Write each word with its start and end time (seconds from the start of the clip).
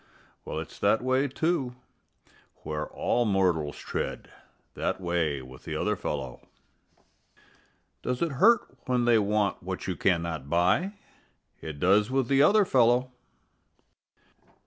Well, 0.45 0.57
it's 0.57 0.79
that 0.79 1.03
way, 1.03 1.27
too, 1.27 1.75
where 2.63 2.87
all 2.87 3.23
mortals 3.23 3.77
tread 3.77 4.31
That 4.73 4.99
way 4.99 5.43
with 5.43 5.63
the 5.63 5.75
other 5.75 5.95
fellow. 5.95 6.41
Does 8.01 8.23
it 8.23 8.31
hurt 8.41 8.61
when 8.87 9.05
they 9.05 9.19
want 9.19 9.61
what 9.61 9.85
you 9.85 9.95
cannot 9.95 10.49
buy? 10.49 10.93
It 11.61 11.79
does 11.79 12.09
with 12.09 12.29
the 12.29 12.41
other 12.41 12.65
fellow. 12.65 13.11